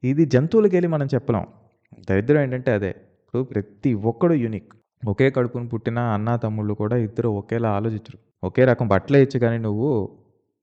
ఇది 0.03 0.23
జంతువులకెళ్ళి 0.33 0.87
మనం 0.87 1.07
చెప్పలేం. 1.13 1.45
దరిద్రం 2.07 2.39
ఏంటంటే 2.43 2.71
అదే. 2.71 2.91
ఇప్పుడు 3.25 3.43
ప్రతి 3.51 3.91
ఒక్కడు 4.03 4.35
యూనిక్. 4.43 4.71
ఒకే 5.03 5.27
కడుపును 5.29 5.67
పుట్టిన 5.67 5.99
అన్న 6.15 6.29
తమ్ముళ్ళు 6.35 6.73
కూడా 6.73 6.95
ఇద్దరు 7.05 7.29
ఒకేలా 7.39 7.69
ఆలోచించరు. 7.77 8.17
ఒకే 8.43 8.63
రకం 8.65 8.85
బట్టలు 8.87 9.17
వేయచ్చు 9.17 9.37
కానీ 9.39 9.57
నువ్వు 9.59 9.89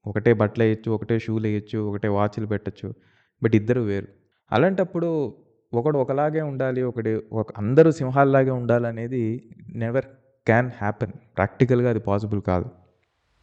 ఒకటే 0.07 0.33
బట్టలు 0.41 0.63
వేయచ్చు 0.65 0.89
ఒకటే 0.97 1.17
షూలు 1.19 1.47
వేయచ్చు 1.49 1.79
ఒకటే 1.89 2.09
వాచ్లు 2.09 2.47
పెట్టచ్చు 2.47 2.89
బట్ 3.43 3.55
ఇద్దరు 3.61 3.83
వేరు. 3.83 4.09
అలాంటప్పుడు 4.51 5.09
ఒకడు 5.73 5.97
ఒకలాగే 5.99 6.43
ఉండాలి. 6.51 6.83
ఒకటి 6.91 7.11
ఒక 7.33 7.49
అందరూ 7.61 7.91
సింహాల్లాగే 7.93 8.53
ఉండాలనేది 8.61 9.23
నెవర్ 9.77 10.07
క్యాన్ 10.47 10.71
హ్యాపెన్. 10.79 11.15
ప్రాక్టికల్‌గా 11.37 11.91
అది 11.91 12.03
పాసిబుల్ 12.09 12.41
కాదు. 12.43 12.69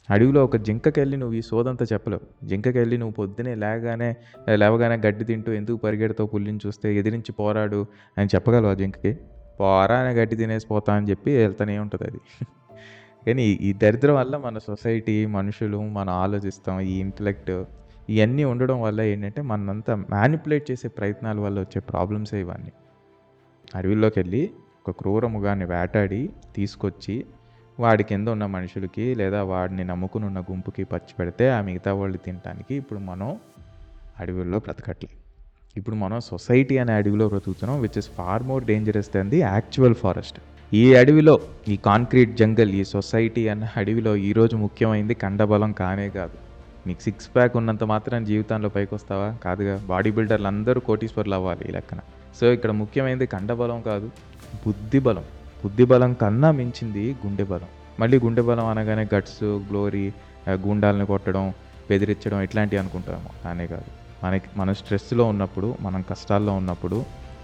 అడవిలో 0.10 0.44
ఒక 0.44 0.56
జింకకెళ్ళి 0.58 1.18
నువ్వు 1.18 1.36
ఈ 1.36 1.42
సోదంతా 1.42 1.86
చెప్పలేవు. 1.94 2.46
జింకకెళ్ళి 2.46 2.98
నువ్వు 2.98 3.14
పొద్దున్నే 3.14 3.56
లేగానే 3.56 4.16
లేవగానే 4.56 4.96
గడ్డి 5.08 5.24
తింటూ 5.26 5.52
ఎందుకు 5.52 5.78
పరిగెడతావు 5.78 6.30
పుల్లిని 6.30 6.60
చూస్తే 6.68 6.96
ఎదిరించి 6.96 7.32
పోరాడు 7.32 7.86
అని 8.18 8.28
చెప్పగలవా 8.36 8.74
జింకకి? 8.74 9.14
పోరా 9.60 9.98
అని 9.98 10.16
గడ్డి 10.16 10.36
తినేసి 10.36 10.68
పోతా 10.68 10.94
అని 10.94 11.10
చెప్పి 11.10 11.38
వెళ్తూనే 11.38 11.78
అది 11.78 12.20
కానీ 13.28 13.44
ఈ 13.44 13.74
దరిద్రం 13.74 14.16
వల్ల 14.16 14.38
మన 14.38 14.58
సొసైటీ, 14.58 15.26
మనుషులు 15.26 15.78
మనం 15.78 16.14
ఆలోచిస్తాం. 16.14 16.80
ఈ 16.80 17.00
ఇంటలెక్ట్ 17.00 17.64
ఇవన్నీ 18.10 18.44
ఉండడం 18.44 18.82
వల్ల 18.82 19.02
ఏంటంటే 19.02 19.42
మనంతా 19.42 19.96
మ్యానిపులేట్ 19.96 20.72
చేసే 20.72 20.88
ప్రయత్నాల 20.88 21.40
వల్ల 21.40 21.60
వచ్చే 21.60 21.80
ప్రాబ్లమ్సే 21.80 22.40
ఇవన్నీ. 22.40 22.72
అడవిలోకెళ్ళి 23.76 24.52
ఒక 24.88 24.96
క్రూర 25.00 25.26
వేటాడి 25.66 26.30
తీసుకొచ్చి 26.56 27.26
వాడి 27.80 28.04
కింద 28.04 28.28
ఉన్న 28.28 28.46
మనుషులకి 28.46 29.16
లేదా 29.16 29.44
వాడిని 29.44 29.84
నమ్ముకుని 29.84 30.26
ఉన్న 30.26 30.40
గుంపుకి 30.40 30.84
పంచిపెడితే 30.84 31.50
ఆ 31.50 31.62
మిగతా 31.62 31.94
వాళ్ళు 31.94 32.18
తినటానికి 32.18 32.76
ఇప్పుడు 32.76 33.00
మనం 33.00 33.38
అడవుల్లో 34.20 34.60
బ్రతకట్లే. 34.60 35.10
ఇప్పుడు 35.78 35.96
మనం 35.96 36.20
సొసైటీ 36.20 36.78
అనే 36.78 36.94
అడవిలో 36.94 37.28
బ్రతుకుతున్నాం. 37.28 37.82
Which 37.82 37.98
is 37.98 38.10
far 38.10 38.44
more 38.44 38.64
dangerous 38.64 39.10
than 39.16 39.30
the 39.30 39.40
actual 39.40 39.96
forest. 39.96 40.40
ఈ 40.74 40.96
అడవిలో 40.96 41.40
ఈ 41.68 41.78
కాంక్రీట్ 41.78 42.38
జంగల్, 42.38 42.70
ఈ 42.70 42.84
సొసైటీ 42.84 43.48
అన్న 43.48 43.68
అడవిలో 43.78 44.16
ఈరోజు 44.16 44.56
ముఖ్యమైంది 44.56 45.14
కండబలం 45.14 45.72
కానే 45.72 46.10
కాదు. 46.10 46.38
నీకు 46.88 47.02
సిక్స్ 47.02 47.30
ప్యాక్ 47.36 47.58
ఉన్నంత 47.58 47.84
మాత్రం 47.84 48.26
జీవితంలో 48.26 48.70
పైకొస్తావా? 48.70 49.38
కాదుగా. 49.44 49.86
బాడీ 49.88 50.12
బిల్డర్లు 50.12 50.48
అందరూ 50.48 50.82
కోటీశ్వరులు 50.82 51.34
అవ్వాలి 51.34 51.70
ఈ 51.70 51.72
లెక్కన. 51.72 51.98
సో, 52.42 52.52
ఇక్కడ 52.52 52.72
ముఖ్యమైనది 52.72 53.26
కండబలం 53.26 53.82
కాదు. 53.82 54.12
బుద్ధి 54.68 55.00
బలం. 55.00 55.24
బుద్ధి 55.66 55.86
బలం 55.86 56.14
కన్నా 56.14 56.52
మించింది 56.52 57.04
గుండె 57.22 57.44
బలం. 57.44 57.70
మళ్ళీ 58.00 58.18
గుండె 58.20 58.42
బలం 58.42 58.66
అనగానే 58.66 59.06
గట్స్, 59.14 59.40
గ్లోరీ, 59.70 60.06
గుండాలని 60.66 61.06
కొట్టడం, 61.06 61.46
బెదిరించడం 61.90 62.42
ఇట్లాంటివి 62.42 62.80
అనుకుంటాము. 62.80 63.30
అనే 63.50 63.68
కాదు. 63.68 63.90
మనకి 64.24 64.48
మనం 64.58 64.74
స్ట్రెస్‌లో 64.74 65.24
ఉన్నప్పుడు, 65.26 65.78
మనం 65.82 66.02
కష్టాల్లో 66.10 66.54
ఉన్నప్పుడు, 66.54 66.98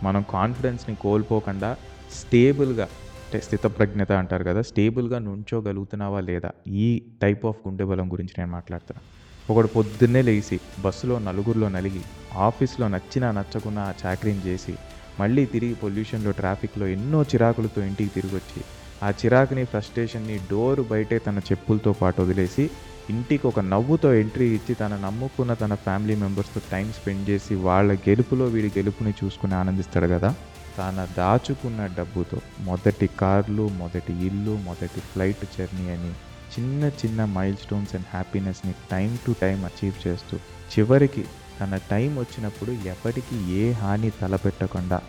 మనం 0.04 0.22
కాన్ఫిడెన్స్‌ని 0.32 0.96
కోల్పోకుండా 0.96 1.70
స్టేబుల్‌గా 2.12 2.88
అంటే 3.25 3.40
స్థితప్రజ్ఞత 3.42 4.12
అంటారు 4.22 4.44
కదా! 4.44 4.62
స్టేబుల్‌గా 4.62 5.20
నుంచోగలుగుతున్నావా 5.20 6.20
లేదా? 6.22 6.50
ఈ 6.78 6.88
టైప్ 7.22 7.46
ఆఫ్ 7.46 7.60
గుండె 7.68 7.86
బలం 7.86 8.12
గురించి 8.12 8.34
నేను 8.38 8.51
మాట్లాడతాను 8.51 9.01
ఒకడు 9.50 9.68
పొద్దున్నే 9.68 10.22
లేచి 10.22 10.58
బస్సులో 10.80 11.20
నలుగురిలో 11.20 11.70
నలిగి, 11.70 12.04
ఆఫీస్‌లో 12.40 12.88
నచ్చినా 12.88 13.32
నచ్చకున్నా 13.32 13.94
చాకరీని 14.01 14.44
చేసి, 14.48 14.74
మళ్ళీ 15.20 15.46
తిరిగి 15.46 15.74
పొల్యూషన్‌లో, 15.74 16.32
ట్రాఫిక్‌లో 16.32 16.88
ఎన్నో 16.88 17.24
చిరాకులతో 17.24 17.82
ఇంటికి 17.82 18.10
తిరిగొచ్చి, 18.10 18.62
ఆ 19.03 19.12
చిరాకుని, 19.12 19.65
ఫ్రస్ట్రేషన్‌ని 19.65 20.39
డోర్ 20.50 20.82
బయటే 20.82 21.20
తన 21.20 21.39
చెప్పులతో 21.39 21.94
పాటు 21.94 22.22
వదిలేసి, 22.22 22.70
ఇంటికి 23.10 23.48
ఒక 23.48 23.60
నవ్వుతో 23.60 24.13
ఎంట్రీ 24.13 24.48
ఇచ్చి 24.53 24.74
తన 24.74 24.96
నమ్ముకున్న 24.98 25.53
తన 25.53 25.75
ఫ్యామిలీ 25.75 26.15
మెంబర్స్‌తో 26.15 26.62
టైం 26.72 26.91
స్పెండ్ 26.91 27.30
చేసి 27.30 27.56
వాళ్ళ 27.56 27.94
గెలుపులో 28.08 28.46
వీడి 28.46 28.72
గెలుపుని 28.77 29.13
చూసుకుని 29.24 29.53
ఆనందిస్తాడు 29.53 30.08
కదా! 30.08 30.30
తాను 30.77 31.08
దాచుకున్న 31.18 31.86
డబ్బుతో 31.86 32.38
మొదటి 32.62 33.08
కార్లు, 33.08 33.70
మొదటి 33.77 34.13
ఇల్లు, 34.13 34.51
మొదటి 34.51 35.00
ఫ్లైట్ 35.01 35.46
జర్నీ 35.58 35.89
అని 35.89 36.12
చిన్న 36.56 36.91
చిన్న 37.01 37.25
మైల్ 37.25 37.58
స్టోన్స్ 37.58 37.96
అండ్ 37.96 38.06
హ్యాపీనెస్‌ని 38.12 38.74
టైం 38.91 39.18
టు 39.25 39.32
టైం 39.41 39.65
అచీవ్ 39.65 40.08
చేస్తూ, 40.08 40.38
చివరికి 40.72 41.24
తన 41.62 41.80
టైం 41.89 42.12
వచ్చినప్పుడు 42.20 42.72
ఎవరికీ 42.94 43.38
ఏ 43.62 43.72
హాని 43.82 44.10
తలపెట్టకుండా 44.22 45.00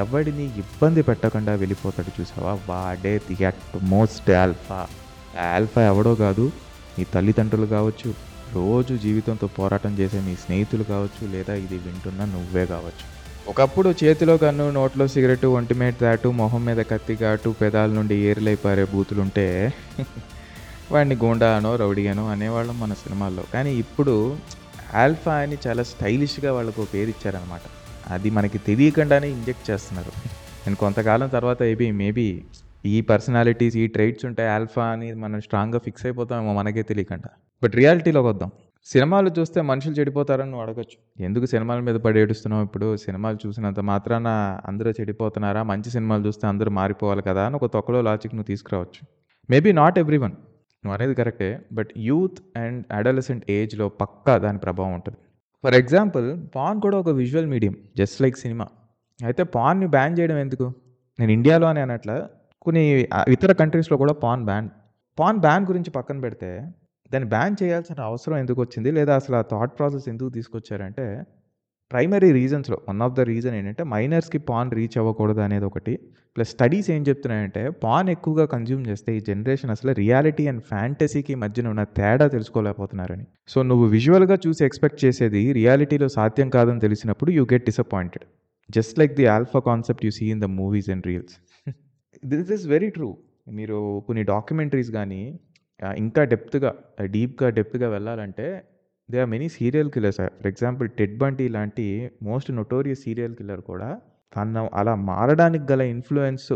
ఎవడిని 0.00 0.44
ఇబ్బంది 0.62 1.02
పెట్టకుండా 1.02 1.52
వెళ్ళిపోతాడు 1.54 2.10
చూసావా? 2.16 2.52
వాడే 2.68 3.12
the 3.28 3.44
at 3.44 3.62
most 3.92 4.30
alpha. 4.42 4.80
Alpha 5.52 5.82
ఎవడో 5.82 6.14
కాదు 6.24 6.44
నీ 6.96 7.04
తల్లిదండ్రులు 7.14 7.66
కావచ్చు 7.66 8.10
రోజు 8.54 8.94
జీవితంతో 8.96 9.46
పోరాటం 9.56 9.92
చేసే 10.00 10.20
నీ 10.20 10.34
స్నేహితులు 10.44 10.84
కావచ్చు 10.84 11.22
లేదా 11.34 11.54
ఇది 11.64 11.78
వింటున్న 11.78 12.24
నువ్వే 12.34 12.66
కావచ్చు. 12.66 13.04
ఒకప్పుడు 13.48 13.88
చేతిలో 14.00 14.36
కన్ను 14.36 14.70
నోట్లో 14.70 15.06
సిగరెట్ 15.08 15.46
ఒంటి 15.58 15.74
మీద 15.74 15.94
దాటు 16.02 16.28
మొహం 16.40 16.64
మీద 16.64 16.80
కత్తి 16.90 17.14
ఘాటు 17.20 17.50
పెదాల 17.60 17.90
నుండి 17.98 18.14
ఏరులై 18.30 18.56
పారే 18.64 18.84
బూతులుంటే 18.92 19.46
వాడిని 20.92 21.16
గూండానో 21.22 21.76
రౌడీగానో 21.76 22.24
అనేవాళ్ళం 22.34 22.76
మన 22.80 22.92
సినిమాల్లో. 23.02 23.42
కానీ 23.54 23.70
ఇప్పుడు 23.84 24.14
ఆల్ఫా 24.94 25.34
అని 25.34 25.58
చాలా 25.66 25.82
స్టైలిష్గా 25.82 26.52
వాళ్ళకు 26.52 26.86
పేరు 26.94 27.08
ఇచ్చారనమాట. 27.08 27.60
అది 28.10 28.30
మనకి 28.30 28.58
తెలియకుండానే 28.58 29.28
ఇంజెక్ట్ 29.28 29.70
చేస్తున్నారు. 29.70 30.10
నేను 30.66 30.76
కొంతకాలం 30.76 31.28
తర్వాత 31.28 31.62
ఏబీ 31.62 31.90
మేబీ 31.90 32.44
ఈ 32.84 33.00
పర్సనాలిటీస్ 33.00 33.76
ఈ 33.76 33.86
ట్రైట్స్ 33.86 34.24
ఉంటాయి 34.24 34.48
ఆల్ఫా 34.48 34.84
అని 34.84 35.14
మనం 35.14 35.40
స్ట్రాంగ్గా 35.40 35.78
ఫిక్స్ 35.78 36.06
అయిపోతామేమో 36.06 36.54
మనకే 36.54 36.82
తెలియకుండా 36.82 37.28
బట్ 37.62 37.76
రియాలిటీలోకి 37.76 38.28
వద్దాం. 38.28 38.50
సినిమాలు 38.86 39.30
చూస్తే 39.38 39.60
మనుషులు 39.60 39.94
చెడిపోతారని 39.94 40.50
నువ్వు 40.50 40.66
అడగచ్చు. 40.66 41.24
ఎందుకు 41.24 41.46
సినిమాల 41.46 41.80
మీద 41.80 41.94
పడి 41.94 42.20
ఏడుస్తున్నావు 42.20 42.64
ఇప్పుడు? 42.64 42.96
సినిమాలు 42.96 43.38
చూసినంత 43.46 43.80
మాత్రాన 43.80 44.28
అందరూ 44.66 44.90
చెడిపోతున్నారా? 44.90 45.62
మంచి 45.62 45.90
సినిమాలు 45.90 46.26
చూస్తే 46.26 46.46
అందరూ 46.46 46.70
మారిపోవాలి 46.70 47.22
కదా 47.22 47.46
అని 47.46 47.56
ఒక 47.56 47.72
తొక్కలో 47.72 48.00
లాజిక్ 48.00 48.34
నువ్వు 48.34 48.46
తీసుకురావచ్చు. 48.46 49.06
మేబీ 49.50 49.72
నాట్ 49.72 49.98
ఎవ్రీ 49.98 50.16
వన్ 50.16 50.32
నువ్వు 50.88 50.96
అనేది 50.96 51.14
కరెక్టే. 51.14 51.48
బట్ 51.72 51.90
యూత్ 51.96 52.38
అండ్ 52.58 52.84
అడలసెంట్ 52.92 53.44
ఏజ్లో 53.50 53.86
పక్కా 54.02 54.34
దాని 54.38 54.58
ప్రభావం 54.58 54.92
ఉంటుంది. 54.94 55.18
ఫర్ 55.64 55.74
ఎగ్జాంపుల్ 55.74 56.26
పాన్ 56.54 56.78
కూడా 56.80 56.96
ఒక 56.98 57.08
visual 57.08 57.46
medium 57.46 57.74
just 57.98 58.22
like 58.22 58.36
cinema. 58.36 58.66
అయితే 59.24 59.42
పాన్ని 59.42 59.86
బ్యాన్ 59.86 60.14
చేయడం 60.18 60.38
ఎందుకు? 60.38 60.66
నేను 61.20 61.32
ఇండియాలో 61.32 61.66
అని 61.66 61.80
అనట్ల 61.80 62.12
కొన్ని 62.62 62.82
ఇతర 63.28 63.52
కంట్రీస్లో 63.52 63.96
కూడా 63.98 64.12
పాన్ 64.12 64.44
బ్యాన్ 64.44 64.68
పాన్ 65.18 65.38
బ్యాన్ 65.38 65.66
గురించి 65.66 65.90
పక్కన 65.90 66.20
పెడితే 66.20 66.50
దాన్ని 67.12 67.28
బ్యాన్ 67.28 67.56
చేయాల్సిన 67.62 68.00
అవసరం 68.00 68.36
ఎందుకు 68.36 68.60
వచ్చింది? 68.60 68.90
లేదా 68.90 69.12
అసలు 69.14 69.36
ఆ 69.36 69.42
థాట్ 69.52 69.72
ప్రాసెస్ 69.78 70.08
ఎందుకు 70.08 70.28
తీసుకొచ్చారంటే 70.28 71.06
ప్రైమరీ 71.92 72.30
రీజన్స్లో 72.38 72.76
వన్ 72.88 73.02
ఆఫ్ 73.04 73.14
ద 73.18 73.24
రీజన్ 73.30 73.54
ఏంటంటే 73.58 73.84
మైనర్స్కి 73.92 74.38
పాన్ 74.48 74.70
రీచ్ 74.78 74.96
అవ్వకూడదు 75.00 75.40
అనేది 75.44 75.66
ఒకటి. 75.68 75.92
ప్లస్ 76.34 76.50
స్టడీస్ 76.54 76.88
ఏం 76.94 77.02
చెప్తున్నాయంటే 77.08 77.62
పాన్ 77.84 78.08
ఎక్కువగా 78.14 78.44
కన్జ్యూమ్ 78.54 78.82
చేస్తే 78.88 79.10
ఈ 79.18 79.20
జనరేషన్ 79.28 79.70
అసలు 79.74 79.92
రియాలిటీ 80.00 80.44
అండ్ 80.50 80.62
ఫ్యాంటసీకి 80.72 81.34
మధ్యన 81.44 81.68
ఉన్న 81.74 81.84
తేడా 81.98 82.26
తెలుసుకోలేకపోతున్నారని. 82.34 83.26
సో 83.52 83.58
నువ్వు 83.70 83.86
విజువల్గా 83.96 84.38
చూసి 84.46 84.62
ఎక్స్పెక్ట్ 84.68 85.00
చేసేది 85.04 85.42
రియాలిటీలో 85.60 86.08
సాధ్యం 86.18 86.50
కాదని 86.58 86.82
తెలిసినప్పుడు 86.86 87.30
you 87.38 87.44
get 87.54 87.66
disappointed. 87.70 88.26
Just 88.70 88.96
like 89.02 89.14
the 89.20 89.26
alpha 89.36 89.60
concept 89.70 90.04
you 90.06 90.12
see 90.18 90.26
in 90.34 90.42
the 90.46 90.48
movies 90.60 90.90
and 90.94 91.06
reels. 91.10 91.36
This 92.32 92.50
is 92.56 92.66
very 92.74 92.90
true. 92.98 93.10
మీరు 93.58 93.78
కొన్ని 94.06 94.22
డాక్యుమెంటరీస్ 94.34 94.90
కానీ 94.98 95.22
ఇంకా 96.02 96.22
డెప్త్గా 96.32 96.70
డీప్గా 97.14 97.48
డెప్త్గా 97.58 97.88
వెళ్ళాలంటే 97.94 98.46
they 99.08 99.18
are 99.22 99.28
many 99.32 99.46
serial 99.54 99.90
killers 99.94 100.18
for 100.34 100.48
example 100.50 100.88
Ted 100.98 101.14
Bundy 101.20 101.46
లాంటి 101.54 101.84
మోస్ట్ 102.28 102.50
నొటోరియస్ 102.58 103.02
సీరియల్ 103.06 103.34
కిల్లర్ 103.38 103.62
కూడా 103.70 103.88
తన 104.32 104.64
అలా 104.80 104.94
మారడానికి 105.10 105.64
గల 105.70 105.82
ఇన్ఫ్లుయెన్స్ 105.92 106.48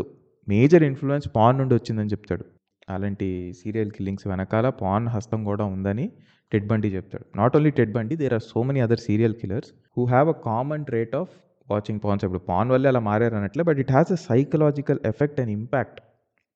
మేజర్ 0.47 0.83
ఇన్ఫ్లుయెన్స్ 0.89 1.27
పాన్ 1.37 1.57
నుండి 1.59 1.73
వచ్చిందని 1.77 2.11
చెప్తాడు. 2.13 2.43
అలాంటి 2.87 3.27
సీరియల్ 3.59 3.91
కిల్లింగ్స్ 3.95 4.25
వెనకాల 4.31 4.67
పాన్ 4.81 5.07
హస్తం 5.13 5.39
కూడా 5.49 5.65
ఉందని 5.75 6.05
టెడ్ 6.51 6.67
బండి 6.71 6.89
చెప్తాడు. 6.95 7.25
Not 7.39 7.53
only 7.57 7.71
Ted 7.79 7.93
Bundy 7.95 8.15
there 8.21 8.35
are 8.37 8.45
so 8.49 8.61
many 8.69 8.81
other 8.85 9.03
serial 9.07 9.35
killers 9.41 9.71
who 9.97 10.03
have 10.13 10.29
a 10.29 10.37
common 10.47 10.85
trait 10.95 11.15
of 11.21 11.31
watching 11.67 12.01
porns 12.05 12.23
ఇప్పుడు 12.25 12.43
పాన్ 12.49 12.71
వల్లే 12.73 12.89
అలా 12.91 13.01
మారారు 13.09 13.35
అన్నట్లే 13.39 13.63
but 13.69 13.79
it 13.83 13.91
has 13.91 14.11
a 14.11 14.19
psychological 14.29 14.99
effect 15.11 15.39
and 15.43 15.53
impact 15.57 15.99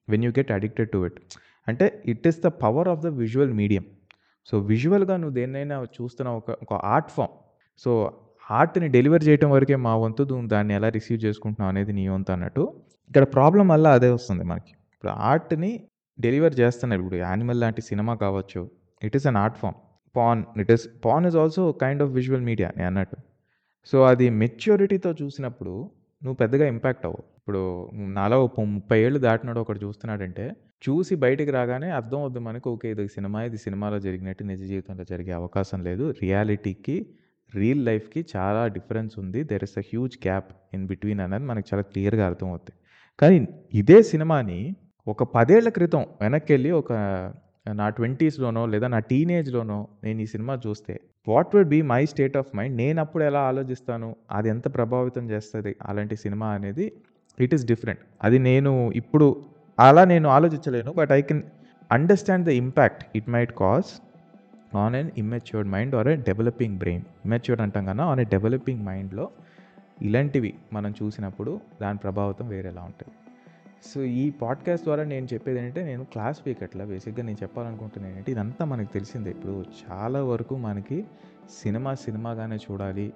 when 0.07 0.25
you 0.27 0.31
get 0.39 0.51
addicted 0.57 0.91
to 0.95 1.01
it 1.07 1.19
అంటే 1.67 1.85
it 2.13 2.27
is 2.31 2.39
the 2.45 2.51
power 2.63 2.89
of 2.93 3.01
the 3.05 3.11
visual 3.21 3.53
medium 3.53 3.85
so 4.49 4.59
విజువల్గా 4.59 5.17
నువ్వు 5.17 5.35
దేన్నైనా 5.35 5.77
చూస్తున్నావు 5.97 6.37
ఒక 6.37 6.57
ఒక 6.63 6.73
ఆర్ట్ 6.73 7.11
ఫామ్. 7.11 7.33
సో 7.83 7.91
ఆర్ట్ని 8.51 8.87
డెలివర్ 8.87 9.23
చేయడం 9.27 9.49
వరకే 9.51 9.75
మా 9.75 9.95
వంతు 9.95 10.23
దాన్ని 10.53 10.73
ఎలా 10.73 10.89
రిసీవ్ 10.89 11.19
చేసుకుంటున్నావు 11.25 11.69
అనేది 11.69 11.93
నీ 11.93 12.07
వంతు 12.07 12.31
అన్నట్టు 12.31 12.63
ఇక్కడ 13.09 13.23
ప్రాబ్లం 13.23 13.67
వల్ల 13.67 13.87
అదే 13.87 14.09
వస్తుంది 14.09 14.43
మనకి. 14.43 14.73
ఇప్పుడు 14.95 15.11
ఆర్ట్ని 15.11 15.71
డెలివర్ 16.19 16.53
చేస్తున్నారు. 16.59 16.99
ఇప్పుడు 17.01 17.15
యానిమల్ 17.15 17.59
లాంటి 17.61 17.81
సినిమా 17.81 18.15
కావచ్చు 18.15 18.61
it 19.03 19.15
is 19.15 19.27
an 19.27 19.37
art 19.37 19.57
form. 19.57 19.77
Porn 20.15 20.43
it 20.61 20.71
is 20.71 20.85
porn 21.05 21.25
is 21.25 21.35
also 21.35 21.71
kind 21.71 22.03
of 22.03 22.11
visual 22.11 22.41
media 22.41 22.69
అని 22.75 22.83
అన్నట్టు. 22.83 23.17
సో 23.85 24.03
అది 24.03 24.29
మెచ్యూరిటీతో 24.29 25.11
చూసినప్పుడు 25.21 25.73
నువ్వు 26.23 26.37
పెద్దగా 26.43 26.67
ఇంపాక్ట్ 26.67 27.05
అవ్వవు. 27.05 27.23
ఇప్పుడు 27.47 27.67
నాలో 28.15 28.37
ఒక 28.45 28.63
ముప్పై 28.71 28.95
ఏళ్ళు 29.03 29.19
దాటినాడు 29.25 29.59
ఒకటి 29.63 29.79
చూస్తున్నాడంటే 29.83 30.45
చూసి 30.85 31.13
బయటికి 31.21 31.51
రాగానే 31.55 31.89
అర్థం 31.99 32.19
అవుద్ది 32.23 32.41
మనకు 32.47 32.67
ఓకే 32.75 32.87
ఇది 32.93 33.03
సినిమా 33.13 33.39
ఇది 33.49 33.59
సినిమాలో 33.65 33.97
జరిగినట్టు 34.05 34.43
నిజ 34.49 34.59
జీవితంలో 34.71 35.03
జరిగే 35.11 35.33
అవకాశం 35.37 35.79
లేదు. 35.87 36.05
రియాలిటీకి 36.23 36.95
రియల్ 37.53 37.83
లైఫ్కి 37.89 38.21
చాలా 38.33 38.63
డిఫరెన్స్ 38.77 39.15
ఉంది. 39.23 39.39
There 39.51 39.65
is 39.67 39.77
a 39.81 39.85
huge 39.91 40.17
gap 40.27 40.49
in 40.77 40.85
between 40.91 41.23
అనేది 41.27 41.47
మనకు 41.51 41.67
చాలా 41.71 41.85
క్లియర్గా 41.93 42.25
అర్థమవుతుంది 42.31 42.77
కానీ 43.21 43.39
ఇదే 43.83 43.99
సినిమాని 44.11 44.59
ఒక 45.07 45.23
పదేళ్ళ 45.37 45.69
క్రితం 45.79 46.05
వెనక్కి 46.25 46.51
వెళ్ళి 46.55 46.73
ఒక 46.81 46.91
నా 47.81 47.89
ట్వంటీస్లోనో 47.97 48.65
లేదా 48.75 48.89
నా 48.97 49.01
టీనేజ్లోనో 49.11 49.81
నేను 50.05 50.21
ఈ 50.27 50.29
సినిమా 50.35 50.55
చూస్తే 50.67 50.95
what 51.33 51.53
would 51.57 51.73
be 51.75 51.83
my 51.95 52.03
state 52.13 52.39
of 52.43 52.51
mind 52.59 52.75
నేను 52.85 52.99
అప్పుడు 53.05 53.23
ఎలా 53.31 53.43
ఆలోచిస్తాను? 53.51 54.09
అది 54.37 54.49
ఎంత 54.55 54.67
ప్రభావితం 54.77 55.25
చేస్తుంది? 55.35 55.73
అలాంటి 55.89 56.17
సినిమా 56.25 56.49
అనేది 56.57 56.85
ఇట్ 57.39 57.53
ఈస్ 57.53 57.65
డిఫరెంట్ 57.65 57.99
అది 58.23 58.39
నేను 58.39 58.91
ఇప్పుడు 58.91 59.45
అలా 59.79 60.05
నేను 60.05 60.29
ఆలోచించలేను 60.29 60.93
but 60.93 61.11
I 61.11 61.21
can 61.21 61.43
understand 61.91 62.45
the 62.45 62.49
impact 62.49 63.17
it 63.17 63.29
might 63.29 63.51
cause 63.51 64.01
on 64.77 64.95
an 64.95 65.11
immatured 65.17 65.69
mind 65.69 65.95
or 65.95 66.07
a 66.07 66.15
developing 66.15 66.77
brain 66.77 67.03
immatured 67.25 67.61
అంటాం 67.61 67.85
కన్నా 67.85 68.05
ఆన్ 68.05 68.19
ఎ 68.19 68.23
డెవలపింగ్ 68.23 68.85
మైండ్లో 68.85 69.29
ఇలాంటివి 70.01 70.53
మనం 70.73 70.93
చూసినప్పుడు 71.03 71.59
దాని 71.81 71.97
ప్రభావితం 71.97 72.47
వేరేలా 72.47 72.81
ఉంటుంది. 72.81 73.13
సో 73.93 74.01
ఈ 74.01 74.29
పాడ్కాస్ట్ 74.29 74.85
ద్వారా 74.85 75.03
నేను 75.03 75.27
చెప్పేది 75.33 75.59
ఏంటంటే 75.59 75.85
నేను 75.85 76.03
క్లాస్ 76.03 76.37
స్పీకర్లా 76.37 76.85
బేసిక్గా 76.85 77.23
నేను 77.23 77.37
చెప్పాలనుకుంటున్నాను 77.43 78.11
ఏంటంటే 78.11 78.31
ఇదంతా 78.31 78.65
మనకు 78.65 78.93
తెలిసిందే. 78.93 79.29
ఇప్పుడు 79.29 79.65
చాలా 79.81 80.23
వరకు 80.23 80.55
మనకి 80.57 81.05
సినిమా 81.63 81.93
సినిమాగానే 81.93 82.55
చూడాలి 82.55 83.13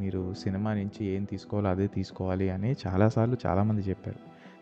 మీరు 0.00 0.34
సినిమా 0.34 0.74
నుంచి 0.74 1.06
ఏం 1.06 1.24
తీసుకోవాలో 1.24 1.68
అదే 1.68 1.86
తీసుకోవాలి 1.86 2.50
అని 2.50 2.76
చాలాసార్లు 2.86 3.36
చాలామంది 3.46 3.82
చెప్పారు. 3.82 4.18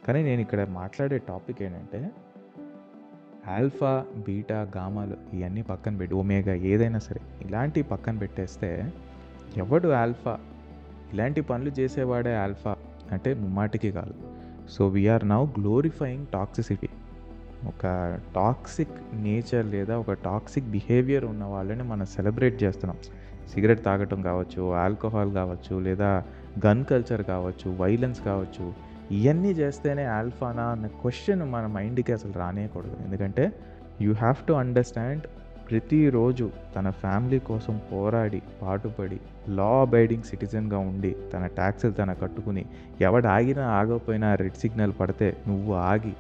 కానీ 0.06 0.22
నేను 0.22 0.40
ఇక్కడ 0.40 0.68
మాట్లాడే 0.68 1.18
టాపిక్ 1.18 1.62
ఏంటంటే 1.62 2.10
ఆల్ఫా 3.48 4.04
బీటా 4.16 4.72
గామాలు 4.76 5.36
ఇవన్నీ 5.36 5.62
పక్కన 5.62 5.96
పెట్టి 5.96 6.16
ఒమేగా 6.16 6.54
ఏదైనా 6.54 6.98
సరే 6.98 7.20
ఇలాంటి 7.48 7.82
పక్కన 7.82 8.18
పెట్టేస్తే 8.18 8.92
ఎవడు 9.56 9.88
ఆల్ఫా? 9.88 10.38
ఇలాంటి 11.12 11.40
పనులు 11.40 11.70
చేసేవాడే 11.70 12.36
ఆల్ఫా 12.36 12.76
అంటే 13.12 13.34
ముమ్మాటికి 13.34 13.90
కాదు. 13.90 14.14
So 14.70 14.88
we're 14.88 15.28
now 15.28 15.46
glorifying 15.46 16.26
toxicity 16.26 16.88
ఒక 17.66 17.82
టాక్సిక్ 18.34 19.14
నేచర్ 19.14 19.66
లేదా 19.66 19.98
ఒక 19.98 20.12
టాక్సిక్ 20.12 20.66
బిహేవియర్ 20.66 21.24
ఉన్న 21.24 21.44
వాళ్ళని 21.44 21.82
మనం 21.82 22.06
సెలబ్రేట్ 22.06 22.62
చేస్తున్నాం. 22.62 22.98
సిగరెట్ 23.52 23.82
తాగటం 23.84 24.22
కావచ్చు 24.22 24.62
ఆల్కహాల్ 24.84 25.32
కావచ్చు 25.32 25.74
లేదా 25.86 26.10
గన్ 26.66 26.84
కల్చర్ 26.84 27.22
కావచ్చు 27.22 27.70
వైలెన్స్ 27.76 28.20
కావచ్చు 28.20 28.66
ఇవన్నీ 29.18 29.50
చేస్తేనే 29.50 30.04
ఆల్ఫానా 30.18 30.64
అన్న 30.74 30.86
క్వశ్చన్ 31.02 31.42
మన 31.52 31.66
మైండ్కి 31.66 32.12
అసలు 32.12 32.32
రానేయకూడదు. 32.32 32.96
ఎందుకంటే 33.06 33.44
యూ 34.00 34.12
హ్యావ్ 34.12 34.40
టు 34.48 34.52
అండర్స్టాండ్ 34.52 35.26
ప్రతిరోజు 35.70 36.50
తన 36.76 36.90
ఫ్యామిలీ 36.90 37.38
కోసం 37.38 37.74
పోరాడి 37.92 38.40
పాటుపడి 38.62 39.18
లా 39.48 39.70
అబైడింగ్ 39.80 40.22
సిటిజన్గా 40.22 40.78
ఉండి 40.90 41.16
తన 41.32 41.46
ట్యాక్సులు 41.58 41.92
తన 41.92 42.12
కట్టుకుని 42.12 42.64
ఎవడు 43.00 43.26
ఆగినా 43.26 43.64
ఆగకపోయినా 43.78 44.34
రెడ్ 44.34 44.54
సిగ్నల్ 44.54 44.94
పడితే 45.00 45.28
నువ్వు 45.48 45.74
ఆగి 45.90 46.14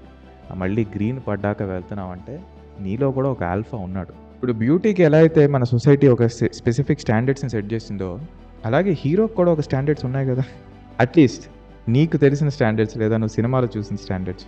మళ్ళీ 0.54 0.84
గ్రీన్ 0.94 1.20
పడ్డాక 1.28 1.62
వెళ్తున్నావు 1.62 2.12
అంటే 2.12 2.34
నీలో 2.80 3.10
కూడా 3.10 3.28
ఒక 3.28 3.42
ఆల్ఫా 3.42 3.78
ఉన్నాడు. 3.78 4.27
ఇప్పుడు 4.38 4.52
బ్యూటీకి 4.52 5.02
ఎలా 5.02 5.18
అయితే 5.18 5.46
మన 5.46 5.64
సొసైటీ 5.64 6.08
ఒక 6.08 6.26
స్పెసిఫిక్ 6.26 7.00
స్టాండర్డ్స్ని 7.00 7.50
సెట్ 7.50 7.72
చేసిందో 7.72 8.20
అలాగే 8.64 8.96
హీరోకి 8.98 9.34
కూడా 9.34 9.52
ఒక 9.52 9.60
స్టాండర్డ్స్ 9.60 10.04
ఉన్నాయి 10.04 10.26
కదా. 10.28 10.42
అట్లీస్ట్ 11.00 11.46
నీకు 11.88 12.16
తెలిసిన 12.16 12.48
స్టాండర్డ్స్ 12.48 12.96
లేదా 12.96 13.16
నువ్వు 13.16 13.34
సినిమాలో 13.34 13.68
చూసిన 13.76 13.96
స్టాండర్డ్స్. 13.96 14.46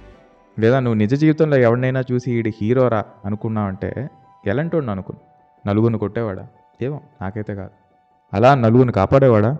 లేదా 0.58 0.80
నువ్వు 0.80 0.98
నిజ 0.98 1.14
జీవితంలో 1.14 1.56
ఎవరినైనా 1.56 2.02
చూసి 2.12 2.32
ఈడు 2.32 2.50
హీరోరా 2.60 3.04
అనుకున్నావంటే 3.24 4.08
ఎలాంటి 4.46 4.76
వాడిని 4.76 4.92
అనుకుని 4.92 5.18
నలుగురిని 5.68 5.98
కొట్టేవాడా? 5.98 6.46
ఏమో 6.82 7.00
నాకైతే 7.22 7.54
కాదు. 7.54 7.70
అలా 8.34 8.54
నలుగురిని 8.54 8.92
కాపాడేవాడా? 8.92 9.56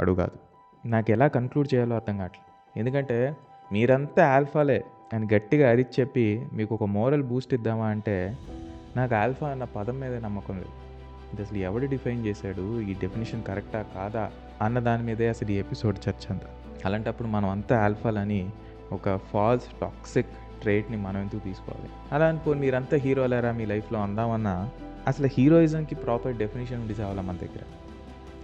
అడుగు 0.00 0.14
కాదు. 0.14 0.36
నాకు 0.88 1.10
ఎలా 1.10 1.26
కన్క్లూడ్ 1.26 1.74
చేయాలో 1.74 1.96
అర్థం 1.96 2.16
కావట్లేదు 2.16 2.78
ఎందుకంటే 2.80 3.36
మీరంతా 3.72 4.26
ఆల్ఫాలే 4.28 4.84
అని 5.14 5.34
గట్టిగా 5.34 5.70
అరిచి 5.70 6.00
చెప్పి 6.00 6.46
మీకు 6.52 6.74
ఒక 6.74 6.84
మోరల్ 6.84 7.22
బూస్ట్ 7.22 7.54
ఇద్దామా 7.54 7.86
అంటే 7.86 8.16
నాకు 8.96 9.14
ఆల్ఫా 9.14 9.48
అన్న 9.48 9.64
పదం 9.64 10.00
మీద 10.00 10.14
నమ్మకం 10.24 10.54
లేదు. 10.54 10.70
ఇది 11.32 11.42
అసలు 11.42 11.58
ఎవడు 11.58 11.86
డిఫైన్ 11.86 12.26
చేశాడు? 12.26 12.80
ఈ 12.80 12.94
డెఫినేషన్ 12.94 13.42
కరెక్టా 13.42 13.82
కాదా? 13.82 14.30
అన్న 14.62 14.78
దాని 14.78 15.02
మీదే 15.02 15.28
అసలు 15.28 15.50
ఈ 15.50 15.54
ఎపిసోడ్ 15.54 15.98
చర్చ 16.08 16.26
అంతా. 16.30 16.46
అలాంటప్పుడు 16.84 17.28
మనం 17.28 17.48
అంతా 17.48 17.84
ఆల్ఫాలని 17.84 18.50
ఒక 18.92 19.16
ఫాల్స్ 19.16 19.80
టాక్సిక్ 19.80 20.28
ట్రేట్ని 20.60 20.96
మనం 20.96 21.20
ఎందుకు 21.20 21.44
తీసుకోవాలి? 21.44 21.90
అలా 22.12 22.26
అనుకో 22.26 22.52
మీరంతా 22.52 22.96
హీరోలేరా 22.96 23.52
మీ 23.52 23.66
లైఫ్లో 23.66 24.00
అందామన్నా 24.00 24.70
అసలు 25.06 25.28
హీరోయిజంకి 25.32 25.94
ప్రాపర్ 25.94 26.36
డెఫినేషన్ 26.36 26.80
ఉండి 26.80 26.92
చావాలా 26.92 27.22
మన 27.22 27.36
దగ్గర? 27.36 27.62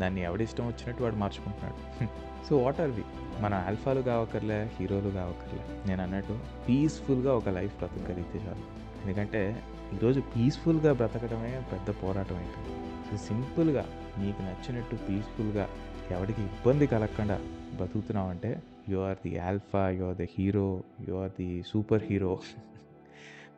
దాన్ని 0.01 0.23
ఎవడిష్టం 0.23 0.67
వచ్చినట్టు 0.67 1.03
వాడు 1.03 1.15
మార్చుకుంటున్నాడు? 1.15 2.07
So 2.49 2.57
what 2.59 2.81
are 2.81 2.91
we? 2.91 3.03
మన 3.41 3.55
ఆల్ఫాలు 3.55 4.03
కావక్కర్లే 4.03 4.71
హీరోలు 4.81 5.11
కావక్కర్లే. 5.11 5.89
నేను 5.89 6.03
అన్నట్టు 6.03 6.39
పీస్ఫుల్గా 6.69 7.35
ఒక 7.35 7.49
లైఫ్ 7.49 7.79
బ్రతకగలిగితే 7.79 8.39
చాలు. 8.39 8.87
ఎందుకంటే 9.05 9.63
ఈరోజు 9.95 10.21
పీస్ఫుల్గా 10.21 10.93
బ్రతకడమే 10.93 11.63
పెద్ద 11.73 11.91
పోరాటం 12.03 12.37
అయిపోయింది 12.37 12.75
సో 13.09 13.17
సింపుల్గా 13.27 13.85
నీకు 14.19 14.43
నచ్చినట్టు 14.43 14.97
పీస్ఫుల్గా 15.09 15.69
ఎవరికి 16.11 16.41
ఇబ్బంది 16.43 16.87
కలగకుండా 16.87 17.41
బతుకుతున్నావంటే 17.81 18.63
you 18.89 18.99
are 18.99 19.17
the 19.25 19.39
alpha 19.39 19.89
you 19.89 20.05
are 20.05 20.17
the 20.17 20.29
hero 20.39 20.83
you 21.09 21.15
are 21.15 21.31
the 21.31 21.65
superhero. 22.03 22.41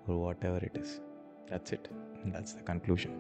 Whatever 0.45 0.65
it 0.65 0.79
is 0.79 0.95
that's 1.53 1.75
it 1.75 1.89
that's 2.27 2.55
the 2.55 2.65
conclusion 2.69 3.17